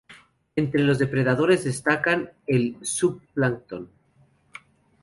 [0.55, 3.87] Entre los depredadores destaca el zooplancton.